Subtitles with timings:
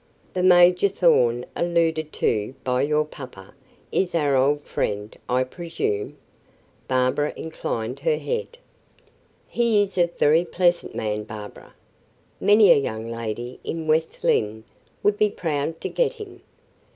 [0.33, 3.53] "The Major Thorn alluded to by your papa
[3.91, 6.17] is our old friend, I presume?"
[6.87, 8.57] Barbara inclined her head.
[9.47, 11.75] "He is a very pleasant man, Barbara.
[12.39, 14.63] Many a young lady in West Lynne
[15.03, 16.41] would be proud to get him."